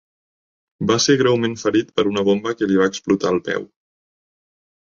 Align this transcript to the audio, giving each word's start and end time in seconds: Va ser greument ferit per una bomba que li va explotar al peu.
Va 0.91 0.95
ser 1.03 1.15
greument 1.19 1.53
ferit 1.65 1.93
per 1.99 2.07
una 2.13 2.25
bomba 2.31 2.57
que 2.63 2.71
li 2.73 2.81
va 2.83 2.91
explotar 2.95 3.33
al 3.35 3.41
peu. 3.51 3.69